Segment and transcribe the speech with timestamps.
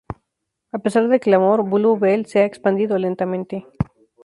[0.71, 3.67] A pesar del clamor, Blue Bell se ha expandido lentamente.